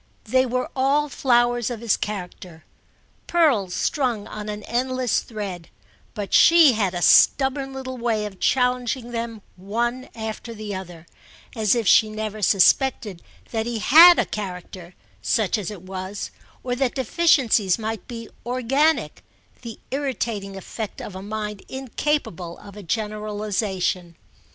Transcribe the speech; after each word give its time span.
They 0.23 0.47
were 0.47 0.67
all 0.75 1.09
flowers 1.09 1.69
of 1.69 1.79
his 1.79 1.95
character, 1.95 2.65
pearls 3.27 3.75
strung 3.75 4.25
on 4.25 4.49
an 4.49 4.63
endless 4.63 5.19
thread; 5.19 5.69
but 6.15 6.33
she 6.33 6.71
had 6.73 6.95
a 6.95 7.03
stubborn 7.03 7.71
little 7.71 7.99
way 7.99 8.25
of 8.25 8.39
challenging 8.39 9.11
them 9.11 9.43
one 9.57 10.09
after 10.15 10.55
the 10.55 10.73
other, 10.73 11.05
as 11.55 11.75
if 11.75 11.87
she 11.87 12.09
never 12.09 12.41
suspected 12.41 13.21
that 13.51 13.67
he 13.67 13.77
had 13.77 14.17
a 14.17 14.25
character, 14.25 14.95
such 15.21 15.55
as 15.55 15.69
it 15.69 15.83
was, 15.83 16.31
or 16.63 16.75
that 16.75 16.95
deficiencies 16.95 17.77
might 17.77 18.07
be 18.07 18.27
organic; 18.43 19.23
the 19.61 19.77
irritating 19.91 20.57
effect 20.57 20.99
of 20.99 21.13
a 21.15 21.21
mind 21.21 21.61
incapable 21.69 22.57
of 22.57 22.75
a 22.75 22.81
generalisation. 22.81 24.15